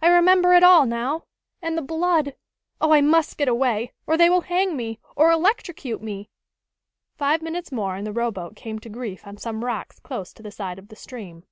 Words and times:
I 0.00 0.08
remember 0.08 0.54
it 0.54 0.62
all, 0.64 0.86
now. 0.86 1.24
And 1.60 1.76
the 1.76 1.82
blood! 1.82 2.34
Oh, 2.80 2.92
I 2.92 3.02
must 3.02 3.36
get 3.36 3.48
away, 3.48 3.92
or 4.06 4.16
they 4.16 4.30
will 4.30 4.40
hang 4.40 4.78
me, 4.78 4.98
or 5.14 5.30
electrocute 5.30 6.00
me!" 6.02 6.30
Five 7.18 7.42
minutes 7.42 7.70
more 7.70 7.94
and 7.94 8.06
the 8.06 8.12
rowboat 8.12 8.56
came 8.56 8.78
to 8.78 8.88
grief 8.88 9.26
on 9.26 9.36
some 9.36 9.62
rocks 9.62 9.98
close 10.00 10.32
to 10.32 10.42
the 10.42 10.50
side 10.50 10.78
of 10.78 10.88
the 10.88 10.96
stream. 10.96 11.44